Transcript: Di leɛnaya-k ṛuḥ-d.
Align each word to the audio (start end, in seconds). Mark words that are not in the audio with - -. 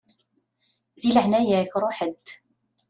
Di 1.01 1.09
leɛnaya-k 1.11 1.71
ṛuḥ-d. 1.83 2.25